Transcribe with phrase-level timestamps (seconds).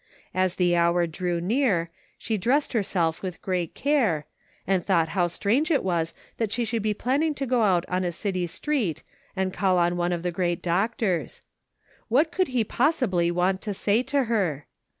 [0.33, 4.25] As the hour drew near, she dressed herself with great care,
[4.65, 8.03] and thought how strange it was that she should be planning to go out on
[8.03, 9.03] a city street
[9.35, 11.43] and call on one of the great doctors.
[12.07, 14.65] What could he possibly want to say to her